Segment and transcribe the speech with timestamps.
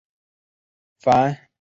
[0.99, 1.41] 梵本已失。